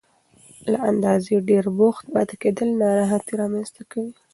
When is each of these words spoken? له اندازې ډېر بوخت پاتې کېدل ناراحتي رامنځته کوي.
له 0.71 0.77
اندازې 0.91 1.45
ډېر 1.49 1.65
بوخت 1.77 2.05
پاتې 2.13 2.35
کېدل 2.41 2.69
ناراحتي 2.83 3.33
رامنځته 3.41 3.81
کوي. 3.91 4.13